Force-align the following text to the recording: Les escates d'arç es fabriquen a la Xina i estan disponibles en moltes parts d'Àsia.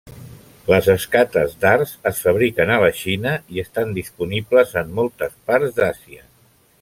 Les 0.69 0.87
escates 0.93 1.51
d'arç 1.65 1.91
es 2.11 2.21
fabriquen 2.27 2.73
a 2.75 2.79
la 2.85 2.89
Xina 3.01 3.35
i 3.57 3.63
estan 3.67 3.95
disponibles 4.01 4.77
en 4.85 4.93
moltes 5.01 5.37
parts 5.51 5.79
d'Àsia. 5.81 6.27